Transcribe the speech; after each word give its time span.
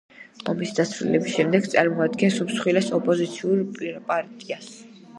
ომის 0.53 0.71
დასრულების 0.79 1.35
შემდეგ 1.35 1.69
წარმოადგენს 1.75 2.41
უმსხვილეს 2.47 2.93
ოპოზიციურ 3.01 3.67
პარტიას. 4.13 4.79